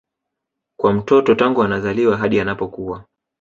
[0.79, 3.05] kwa mtoto tangu anazaliwa hadi anapokua